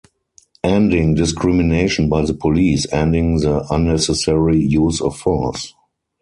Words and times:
Ending 0.63 1.13
discrimination 1.13 2.09
by 2.09 2.25
the 2.25 2.33
police, 2.33 2.91
ending 2.91 3.37
the 3.37 3.67
unnecessary 3.71 4.57
use 4.57 4.99
of 4.99 5.15
force 5.15 5.75